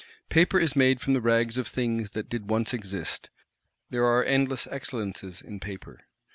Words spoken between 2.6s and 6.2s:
exist; there are endless excellences in Paper.